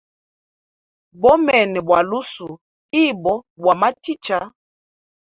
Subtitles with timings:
[1.21, 2.55] Bomene bwa lusuhu
[3.05, 4.39] ibo bwa machicha.